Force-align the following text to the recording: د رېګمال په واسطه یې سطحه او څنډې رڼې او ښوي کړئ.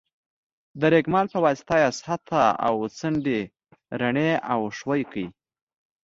د 0.79 0.81
رېګمال 0.93 1.25
په 1.33 1.39
واسطه 1.45 1.75
یې 1.81 1.89
سطحه 1.99 2.45
او 2.67 2.75
څنډې 2.97 3.41
رڼې 4.01 4.31
او 4.53 4.61
ښوي 4.77 5.01
کړئ. 5.11 5.25